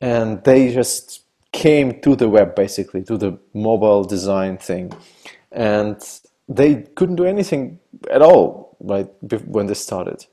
[0.00, 4.92] and they just came to the web basically to the mobile design thing,
[5.52, 6.00] and
[6.48, 7.78] they couldn't do anything
[8.10, 9.08] at all right
[9.46, 10.26] when they started.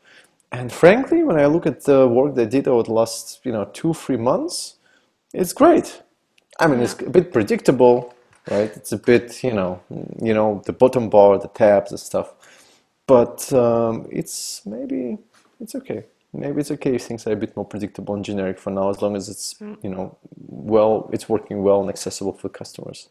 [0.51, 3.65] And frankly, when I look at the work they did over the last you know
[3.73, 4.75] two three months,
[5.33, 6.01] it's great.
[6.59, 8.13] I mean, it's a bit predictable
[8.49, 8.75] right?
[8.75, 9.81] It's a bit, you know,
[10.21, 12.33] you know, the bottom bar, the tabs and stuff.
[13.07, 15.17] But um, it's maybe
[15.59, 16.05] it's okay.
[16.33, 19.01] Maybe it's okay if things are a bit more predictable and generic for now, as
[19.01, 23.09] long as it's you know well, it's working well and accessible for customers.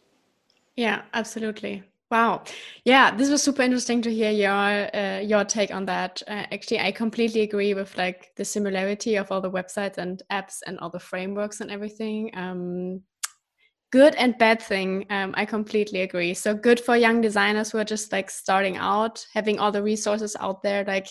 [0.77, 1.85] Yeah, absolutely.
[2.11, 2.43] Wow.
[2.85, 6.23] Yeah, this was super interesting to hear your uh, your take on that.
[6.29, 10.59] Uh, actually, I completely agree with like the similarity of all the websites and apps
[10.67, 12.31] and all the frameworks and everything.
[12.35, 13.01] Um,
[13.93, 15.05] good and bad thing.
[15.11, 16.33] Um, I completely agree.
[16.35, 20.35] So good for young designers who are just like starting out, having all the resources
[20.41, 21.09] out there, like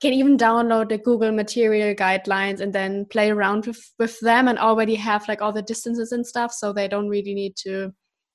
[0.00, 4.58] can even download the Google material guidelines and then play around with, with them and
[4.58, 6.52] already have like all the distances and stuff.
[6.52, 7.92] So they don't really need to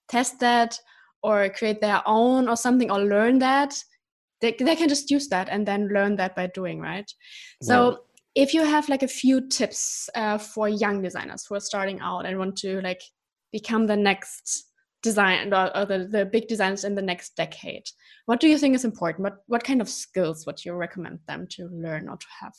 [0.07, 0.79] test that
[1.23, 3.75] or create their own or something or learn that.
[4.39, 7.11] They, they can just use that and then learn that by doing, right?
[7.61, 7.89] So
[8.35, 8.43] yeah.
[8.43, 12.25] if you have like a few tips uh, for young designers who are starting out
[12.25, 13.01] and want to like
[13.51, 14.65] become the next
[15.01, 17.83] design or, or the, the big designers in the next decade.
[18.25, 19.23] What do you think is important?
[19.23, 22.53] What what kind of skills would you recommend them to learn or to have?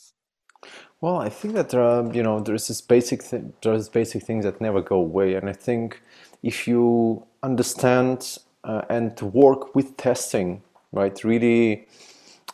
[1.01, 4.45] Well i think that there are you know there's this basic th- there's basic things
[4.45, 5.35] that never go away.
[5.35, 6.01] And i think
[6.43, 11.23] if you understand uh, and to work with testing, right?
[11.23, 11.87] Really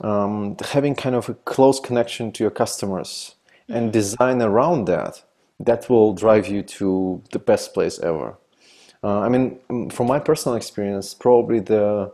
[0.01, 3.35] um, having kind of a close connection to your customers
[3.69, 5.23] and design around that,
[5.59, 8.35] that will drive you to the best place ever.
[9.03, 12.11] Uh, I mean, um, from my personal experience, probably the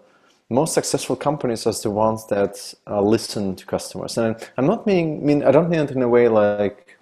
[0.50, 4.18] most successful companies are the ones that uh, listen to customers.
[4.18, 6.98] And I'm not mean, mean I don't mean it in a way like,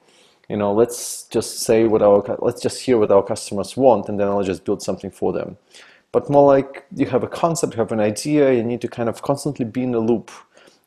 [0.49, 4.19] you know, let's just say what our let's just hear what our customers want, and
[4.19, 5.57] then I'll just build something for them.
[6.11, 9.07] But more like you have a concept, you have an idea, you need to kind
[9.07, 10.29] of constantly be in the loop,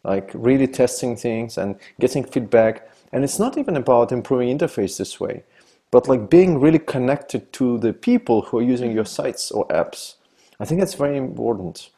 [0.05, 2.89] like really testing things and getting feedback.
[3.15, 5.45] And it's not even about improving interface this way,
[5.91, 10.17] but like being really connected to the people who are using your sites or apps.
[10.61, 11.91] I think that's very important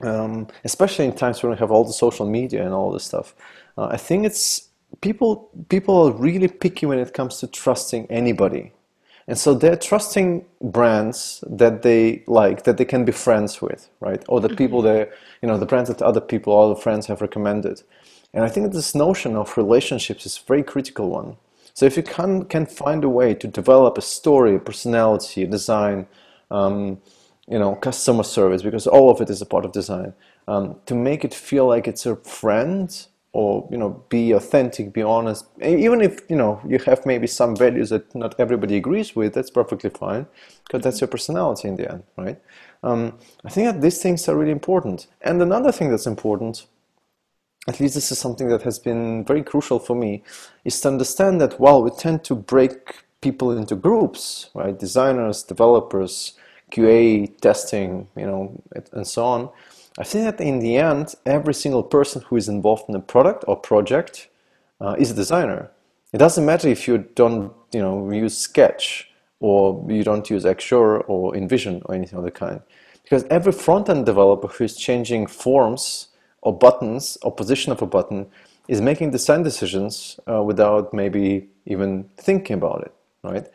[0.00, 3.34] um, especially in times when we have all the social media and all this stuff.
[3.76, 4.68] Uh, I think it's
[5.00, 8.72] people people are really picky when it comes to trusting anybody,
[9.26, 14.22] and so they're trusting brands that they like, that they can be friends with, right?
[14.28, 15.10] Or the people mm-hmm.
[15.10, 17.82] they, you know, the brands that other people, all the friends have recommended.
[18.34, 21.36] And I think this notion of relationships is a very critical one.
[21.74, 25.46] So if you can can find a way to develop a story, a personality, a
[25.46, 26.06] design.
[26.50, 27.00] Um,
[27.50, 30.12] you know, customer service, because all of it is a part of design,
[30.48, 35.02] um, to make it feel like it's a friend or, you know, be authentic, be
[35.02, 35.46] honest.
[35.62, 39.50] Even if, you know, you have maybe some values that not everybody agrees with, that's
[39.50, 40.26] perfectly fine,
[40.66, 42.38] because that's your personality in the end, right?
[42.82, 45.06] Um, I think that these things are really important.
[45.22, 46.66] And another thing that's important,
[47.68, 50.22] at least this is something that has been very crucial for me,
[50.64, 54.78] is to understand that while we tend to break people into groups, right?
[54.78, 56.32] Designers, developers,
[56.72, 59.50] QA testing, you know, and so on.
[59.98, 63.44] I think that in the end, every single person who is involved in a product
[63.48, 64.28] or project
[64.80, 65.70] uh, is a designer.
[66.12, 71.04] It doesn't matter if you don't, you know, use Sketch or you don't use Axure
[71.06, 72.60] or InVision or anything of the kind,
[73.02, 76.07] because every front-end developer who is changing forms
[76.48, 78.26] or buttons or position of a button
[78.68, 83.46] is making design decisions uh, without maybe even thinking about it, right?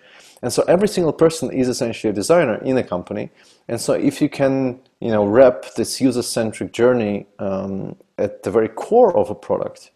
[0.43, 3.31] And so every single person is essentially a designer in a company.
[3.67, 8.69] And so if you can, you know, wrap this user-centric journey um, at the very
[8.69, 9.89] core of a product,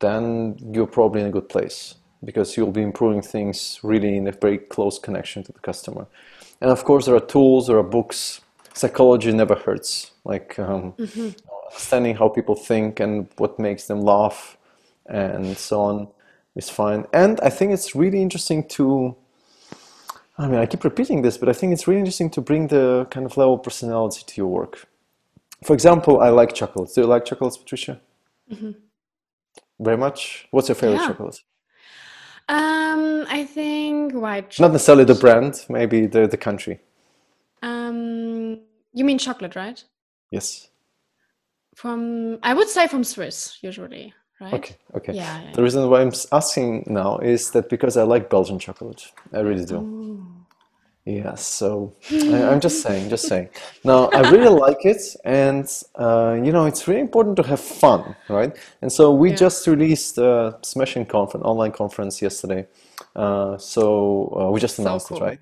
[0.00, 4.32] then you're probably in a good place because you'll be improving things really in a
[4.32, 6.06] very close connection to the customer.
[6.60, 8.42] And of course, there are tools, there are books.
[8.74, 10.12] Psychology never hurts.
[10.24, 11.30] Like um, mm-hmm.
[11.70, 14.58] Understanding how people think and what makes them laugh
[15.06, 16.08] and so on
[16.56, 17.06] is fine.
[17.12, 19.16] And I think it's really interesting to
[20.40, 23.06] I mean, I keep repeating this, but I think it's really interesting to bring the
[23.10, 24.86] kind of level of personality to your work.
[25.62, 26.94] For example, I like chocolates.
[26.94, 28.00] Do you like chocolates, Patricia?
[28.50, 28.70] Mm-hmm.
[29.80, 30.48] Very much.
[30.50, 31.08] What's your favorite yeah.
[31.08, 31.40] chocolate?
[32.48, 34.48] Um, I think white.
[34.48, 34.60] Chocolate.
[34.60, 36.80] Not necessarily the brand, maybe the the country.
[37.62, 38.60] Um,
[38.94, 39.84] you mean chocolate, right?
[40.30, 40.69] Yes.
[41.74, 44.54] From I would say from Swiss usually right?
[44.54, 45.12] Okay, okay.
[45.12, 49.12] Yeah, yeah, The reason why I'm asking now is that because I like Belgian chocolate.
[49.32, 49.76] I really do.
[49.76, 50.26] Ooh.
[51.06, 52.14] Yeah, so I,
[52.52, 53.48] am just saying, just saying.
[53.84, 58.14] Now, I really like it, and uh, you know, it's really important to have fun,
[58.28, 58.56] right?
[58.82, 59.36] And so we yeah.
[59.36, 62.66] just released a Smashing conference, online conference yesterday.
[63.16, 65.26] Uh, so uh, we just announced so cool.
[65.26, 65.38] it, right?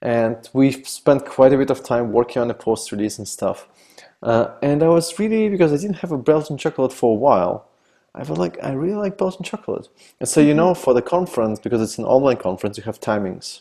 [0.00, 3.68] And we've spent quite a bit of time working on the post release and stuff.
[4.24, 7.68] Uh, and I was really because I didn't have a Belgian chocolate for a while.
[8.14, 9.88] I feel like I really like Belgian chocolate.
[10.18, 10.82] And so, you know, mm-hmm.
[10.82, 13.60] for the conference, because it's an online conference, you have timings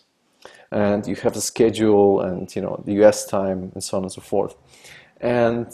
[0.71, 4.11] and you have the schedule and, you know, the US time and so on and
[4.11, 4.55] so forth.
[5.19, 5.67] And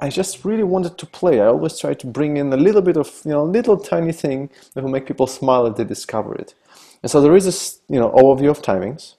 [0.00, 1.40] I just really wanted to play.
[1.40, 4.50] I always try to bring in a little bit of, you know, little tiny thing
[4.74, 6.54] that will make people smile if they discover it.
[7.02, 9.14] And so there is this, you know, overview of timings.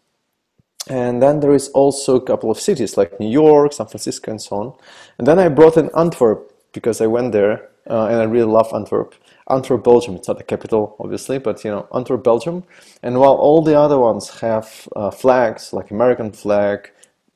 [0.90, 4.42] And then there is also a couple of cities like New York, San Francisco, and
[4.42, 4.74] so on.
[5.18, 8.72] And then I brought in Antwerp because I went there uh, and I really love
[8.74, 9.16] Antwerp.
[9.50, 10.16] Antwerp, Belgium.
[10.16, 12.64] It's not the capital, obviously, but you know, Antwerp, Belgium.
[13.04, 16.92] And while all the other ones have uh, flags like American flag,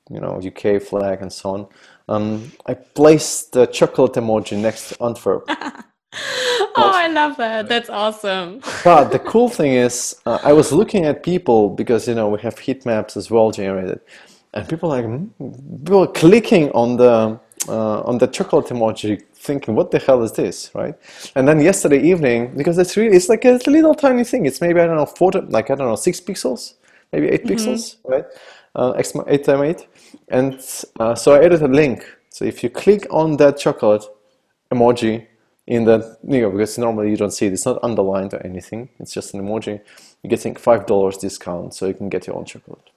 [0.09, 1.67] you know, UK flag, and so on,
[2.09, 5.49] um, I placed the chocolate emoji next to Antwerp.
[6.13, 7.69] oh, I love that.
[7.69, 8.61] That's awesome.
[8.83, 12.39] but the cool thing is, uh, I was looking at people because you know we
[12.41, 14.01] have heat maps as well generated,
[14.53, 15.27] and people like hmm?
[15.85, 20.71] people clicking on the uh, on the chocolate emoji thinking what the hell is this
[20.75, 20.95] right
[21.35, 24.79] and then yesterday evening because it's really it's like a, little tiny thing it's maybe
[24.79, 26.75] i don't know four like i don't know six pixels
[27.11, 27.53] maybe 8 mm-hmm.
[27.53, 28.25] pixels right
[28.75, 28.93] uh,
[29.27, 29.87] 8 times 8
[30.29, 30.59] and
[30.99, 34.03] uh, so i added a link so if you click on that chocolate
[34.71, 35.25] emoji
[35.67, 38.89] in that you know because normally you don't see it it's not underlined or anything
[38.99, 39.79] it's just an emoji
[40.21, 42.89] you're getting five dollars discount so you can get your own chocolate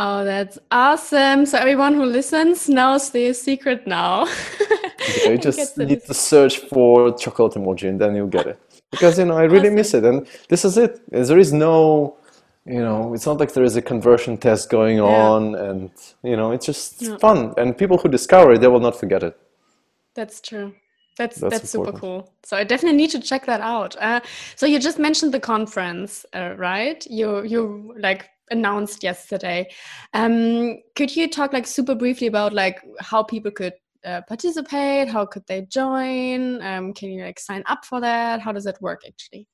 [0.00, 1.44] Oh, that's awesome.
[1.44, 4.26] So everyone who listens knows the secret now.
[5.24, 8.60] yeah, you just need to search for chocolate emoji and then you'll get it.
[8.92, 9.74] Because you know, I really awesome.
[9.74, 10.04] miss it.
[10.04, 11.00] And this is it.
[11.10, 12.16] There is no
[12.64, 15.90] you know, it's not like there is a conversion test going on and
[16.22, 17.16] you know, it's just yeah.
[17.16, 17.54] fun.
[17.56, 19.36] And people who discover it, they will not forget it.
[20.14, 20.74] That's true.
[21.18, 22.32] That's that's, that's super cool.
[22.44, 23.96] So I definitely need to check that out.
[24.00, 24.20] Uh,
[24.56, 27.04] so you just mentioned the conference, uh, right?
[27.06, 29.68] You you like announced yesterday.
[30.14, 35.08] Um, could you talk like super briefly about like how people could uh, participate?
[35.08, 36.62] How could they join?
[36.62, 38.40] Um, can you like sign up for that?
[38.40, 39.48] How does that work actually?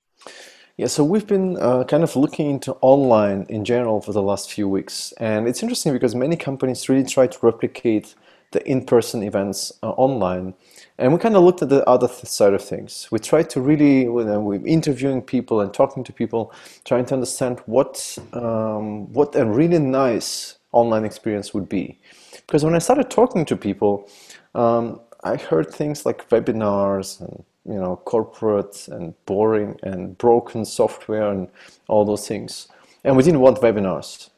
[0.77, 4.51] Yeah, so we've been uh, kind of looking into online in general for the last
[4.51, 8.17] few weeks, and it's interesting because many companies really try to replicate
[8.51, 10.55] the in-person events uh, online.
[10.99, 13.09] And we kind of looked at the other th side of things.
[13.11, 16.53] We tried to really, we're interviewing people and talking to people,
[16.85, 21.99] trying to understand what, um, what a really nice online experience would be.
[22.47, 24.09] Because when I started talking to people,
[24.55, 31.31] um, I heard things like webinars and you know corporate and boring and broken software
[31.31, 31.49] and
[31.89, 32.69] all those things.
[33.05, 34.31] And we didn't want webinars.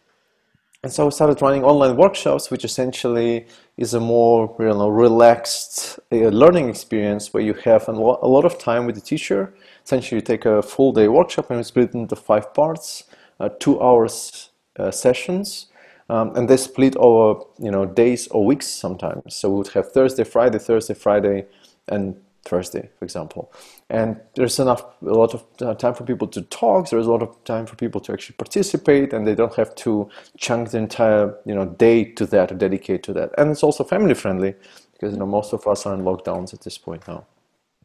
[0.87, 3.45] And so we started running online workshops, which essentially
[3.77, 8.45] is a more you know, relaxed uh, learning experience where you have a, a lot
[8.45, 9.53] of time with the teacher.
[9.85, 13.03] Essentially, you take a full day workshop and we split it into five parts,
[13.41, 15.67] uh, two hours uh, sessions.
[16.09, 19.35] Um, and they split over you know days or weeks sometimes.
[19.35, 21.47] So we would have Thursday, Friday, Thursday, Friday,
[21.89, 22.15] and
[22.47, 23.53] Thursday, for example.
[23.91, 26.91] And there's enough, a lot of uh, time for people to talk.
[26.91, 30.09] There's a lot of time for people to actually participate, and they don't have to
[30.39, 33.33] chunk the entire, you know, day to that or dedicate to that.
[33.39, 34.55] And it's also family friendly
[34.93, 37.27] because you know most of us are in lockdowns at this point now.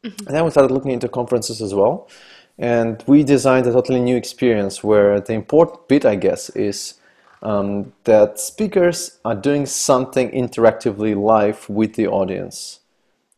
[0.03, 0.27] Mm-hmm.
[0.27, 2.07] And then we started looking into conferences as well,
[2.57, 6.95] and we designed a totally new experience where the important bit, I guess, is.
[7.43, 12.80] Um, that speakers are doing something interactively live with the audience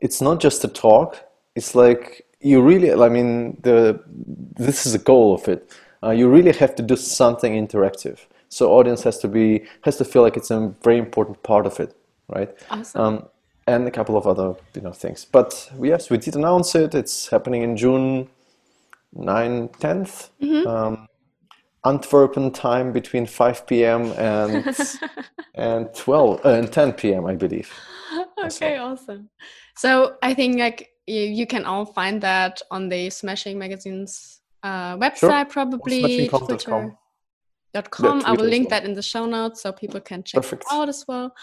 [0.04, 1.18] it's not just a talk.
[1.56, 4.00] It's like you really, I mean, the
[4.66, 5.72] this is the goal of it.
[6.04, 8.20] Uh, you really have to do something interactive.
[8.50, 11.80] So audience has to be has to feel like it's a very important part of
[11.80, 11.96] it,
[12.28, 12.52] right?
[12.70, 13.02] Awesome.
[13.02, 13.26] Um,
[13.66, 15.26] and a couple of other you know things.
[15.26, 16.94] But yes, we did announce it.
[16.94, 18.28] It's happening in June
[19.14, 20.30] 9, 10th.
[20.42, 20.68] Mm-hmm.
[20.68, 21.08] Um,
[21.86, 24.12] Antwerpen time between 5 p.m.
[24.18, 24.76] and
[25.56, 27.26] and 12 uh, and 10 p.m.
[27.26, 27.72] I believe.
[28.44, 29.30] Okay, awesome.
[29.78, 34.98] So I think like you, you can all find that on the Smashing Magazine's uh,
[34.98, 35.46] website, sure.
[35.46, 36.98] probably Twitter.
[37.74, 38.22] Dot com.
[38.24, 38.82] I will link well.
[38.82, 40.62] that in the show notes so people can check Perfect.
[40.62, 41.34] it out as well.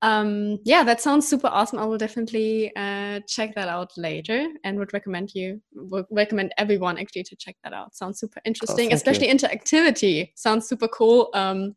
[0.00, 1.78] Um, yeah, that sounds super awesome.
[1.78, 6.96] I will definitely uh, check that out later and would recommend you, would recommend everyone
[6.96, 7.94] actually to check that out.
[7.94, 9.34] Sounds super interesting, oh, especially you.
[9.34, 10.30] interactivity.
[10.36, 11.28] Sounds super cool.
[11.34, 11.76] Um,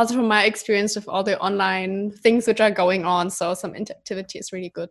[0.00, 3.30] also from my experience with all the online things which are going on.
[3.30, 4.90] So some interactivity is really good.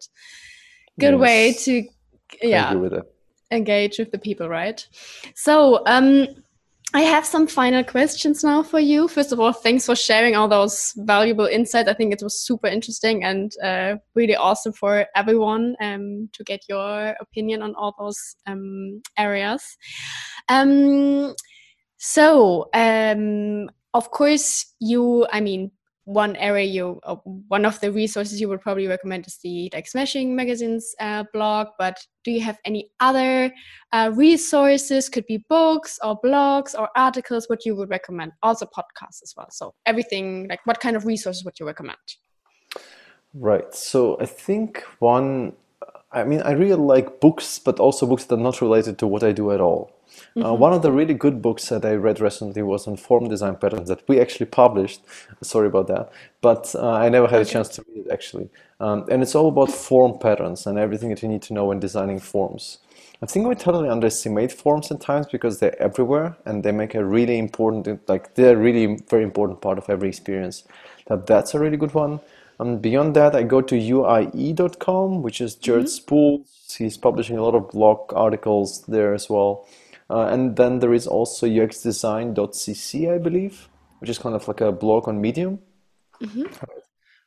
[0.99, 1.20] Good yes.
[1.20, 1.88] way to
[2.43, 2.93] yeah with
[3.51, 4.88] engage with the people, right?
[5.34, 6.28] So um
[6.91, 9.07] I have some final questions now for you.
[9.07, 11.88] First of all, thanks for sharing all those valuable insights.
[11.88, 16.62] I think it was super interesting and uh, really awesome for everyone um, to get
[16.68, 19.78] your opinion on all those um, areas.
[20.47, 21.36] Um,
[21.97, 25.72] so, um, of course you i mean
[26.06, 27.16] one area you uh,
[27.50, 31.68] one of the resources you would probably recommend is the like smashing magazines uh, blog
[31.78, 33.52] but do you have any other
[33.92, 35.10] uh, resources?
[35.10, 38.34] Could be books or blogs or articles what you would recommend?
[38.44, 39.48] Also podcasts as well.
[39.52, 41.98] So everything like what kind of resources would you recommend?
[43.34, 43.74] Right.
[43.74, 45.54] So i think one
[46.12, 49.24] i mean i really like books but also books that are not related to what
[49.24, 49.92] i do at all
[50.42, 50.54] uh, mm-hmm.
[50.54, 53.56] Uh, one of the really good books that I read recently was on form design
[53.56, 55.02] patterns that we actually published.
[55.42, 56.12] Sorry about that,
[56.42, 58.50] but uh, I never had a chance to read it actually.
[58.80, 61.80] Um, and it's all about form patterns and everything that you need to know when
[61.80, 62.80] designing forms.
[63.22, 67.04] I think we totally underestimate forms at times because they're everywhere and they make a
[67.04, 70.64] really important, like they're really very important part of every experience.
[71.08, 72.22] That that's a really good one.
[72.60, 75.90] And um, beyond that, I go to uie.com, which is Jared mm-hmm.
[75.90, 76.76] Spool's.
[76.78, 79.66] He's publishing a lot of blog articles there as well.
[80.10, 84.72] Uh, and then there is also uxdesign.cc, I believe, which is kind of like a
[84.72, 85.60] blog on Medium.
[86.22, 86.43] Mm-hmm.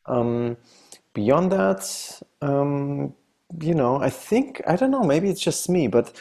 [0.07, 0.57] Um,
[1.15, 3.15] beyond that, um,
[3.61, 6.13] you know, I think, I don't know, maybe it's just me, but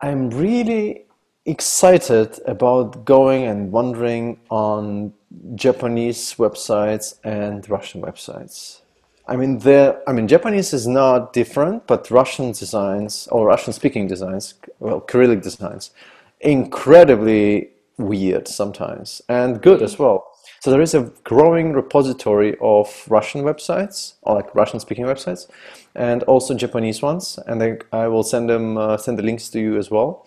[0.00, 1.04] I'm really
[1.44, 5.12] excited about going and wandering on
[5.54, 8.80] Japanese websites and Russian websites.
[9.28, 14.54] I mean, the I mean, Japanese is not different, but Russian designs or Russian-speaking designs,
[14.78, 15.90] well, Cyrillic designs,
[16.40, 20.32] incredibly weird sometimes and good as well.
[20.60, 25.48] So there is a growing repository of Russian websites, or like Russian-speaking websites,
[25.94, 27.38] and also Japanese ones.
[27.46, 30.26] And I, I will send them uh, send the links to you as well.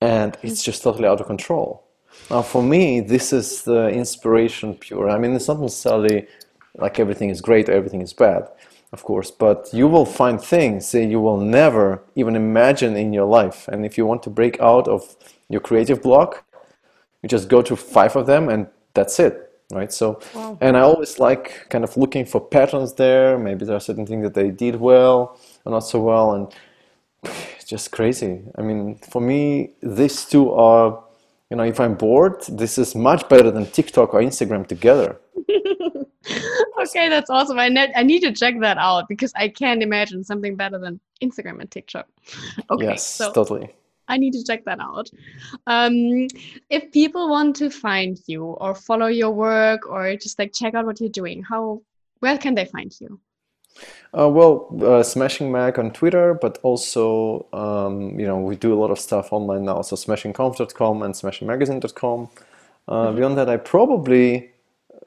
[0.00, 1.84] And it's just totally out of control.
[2.30, 5.10] Now, for me, this is the inspiration pure.
[5.10, 6.26] I mean, it's not necessarily
[6.76, 8.48] like everything is great or everything is bad,
[8.92, 13.26] of course, but you will find things that you will never even imagine in your
[13.26, 13.68] life.
[13.68, 15.16] And if you want to break out of
[15.48, 16.44] your creative block,
[17.22, 20.58] you just go to five of them and that's it right so wow.
[20.60, 24.22] and i always like kind of looking for patterns there maybe there are certain things
[24.22, 26.54] that they did well or not so well and
[27.22, 31.02] it's just crazy i mean for me these two are
[31.50, 35.16] you know if i'm bored this is much better than tiktok or instagram together
[36.80, 40.24] okay that's awesome I, ne- I need to check that out because i can't imagine
[40.24, 42.08] something better than instagram and tiktok
[42.70, 43.70] okay yes so totally
[44.08, 45.10] I need to check that out.
[45.66, 46.28] Um,
[46.68, 50.84] if people want to find you or follow your work or just like check out
[50.84, 51.82] what you're doing, how
[52.20, 53.20] where can they find you?
[54.16, 58.78] Uh, well, uh, Smashing Mag on Twitter, but also um, you know we do a
[58.78, 59.82] lot of stuff online now.
[59.82, 62.28] So smashingconf.com and smashingmagazine.com.
[62.86, 63.16] Uh, mm-hmm.
[63.16, 64.52] Beyond that, I probably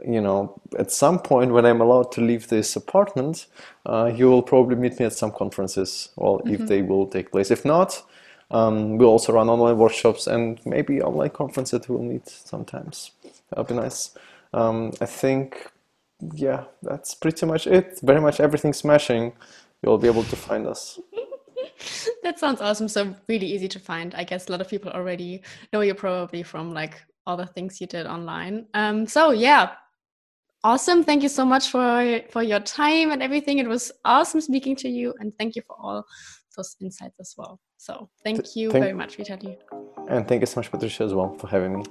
[0.05, 3.47] you know at some point when I'm allowed to leave this apartment,
[3.85, 6.09] uh, you will probably meet me at some conferences.
[6.15, 6.53] Well, mm-hmm.
[6.53, 7.51] if they will take place.
[7.51, 8.01] If not,
[8.51, 13.11] um, we'll also run online workshops and maybe online conferences we'll meet sometimes.
[13.49, 14.15] That'll be nice.
[14.53, 15.69] Um, I think,
[16.33, 17.99] yeah, that's pretty much it.
[18.01, 19.33] Very much everything smashing.
[19.81, 20.99] You'll be able to find us.
[22.23, 22.87] that sounds awesome.
[22.87, 24.15] So really easy to find.
[24.15, 25.41] I guess a lot of people already
[25.73, 28.65] know you probably from like all the things you did online.
[28.73, 29.73] Um, so yeah,
[30.68, 31.03] awesome.
[31.03, 33.59] Thank you so much for for your time and everything.
[33.59, 36.05] It was awesome speaking to you, and thank you for all
[36.55, 37.59] those insights as well.
[37.78, 39.55] So thank you thank, very much, Vitaly.
[40.09, 41.84] And thank you so much, Patricia, as well, for having me.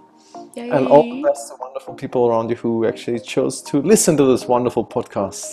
[0.57, 0.70] Yay.
[0.70, 4.24] And all the best to wonderful people around you who actually chose to listen to
[4.33, 5.47] this wonderful podcast.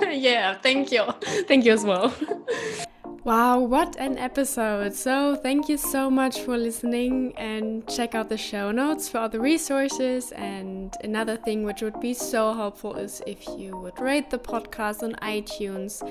[0.28, 1.04] yeah, thank you.
[1.48, 2.14] Thank you as well.
[3.26, 4.94] Wow, what an episode!
[4.94, 9.40] So, thank you so much for listening and check out the show notes for the
[9.40, 10.30] resources.
[10.30, 15.02] And another thing which would be so helpful is if you would rate the podcast
[15.02, 16.08] on iTunes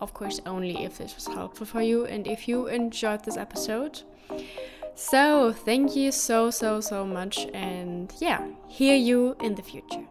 [0.00, 4.00] of course, only if this was helpful for you and if you enjoyed this episode.
[4.94, 10.06] So, thank you so, so, so much, and yeah, hear you in the future.